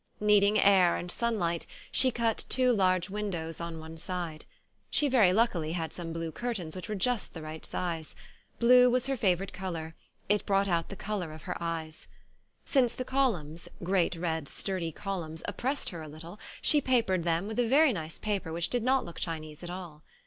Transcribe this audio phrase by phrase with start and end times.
[0.19, 4.45] Needing air and sunlight, she cut two large win dows on one side.
[4.89, 8.15] She very luckily had some blue curtains which were just the right size.
[8.57, 9.93] Blue was her favourite colour:
[10.27, 12.07] it brought out the colour of U MY LADY'S FABLOUB her eyes.
[12.65, 17.59] Since the columns, great red sturdy columns, oppressed her a little she papered them with
[17.59, 20.01] a very nice paper which did not look Chinese at all.